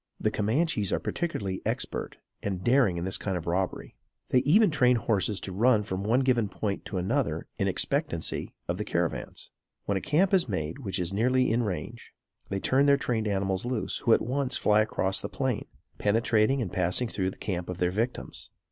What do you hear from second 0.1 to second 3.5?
The Camanches are particularly expert and daring in this kind of